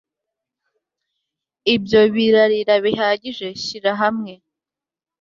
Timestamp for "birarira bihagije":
2.13-3.47